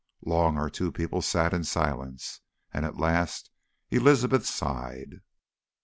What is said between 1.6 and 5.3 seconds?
silence, and at last Elizabeth sighed.